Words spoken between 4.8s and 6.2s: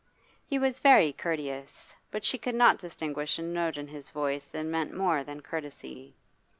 more than courtesy.